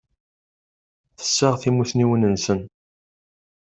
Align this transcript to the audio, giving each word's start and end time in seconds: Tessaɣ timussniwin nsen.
Tessaɣ 1.17 1.55
timussniwin 1.61 2.29
nsen. 2.33 2.59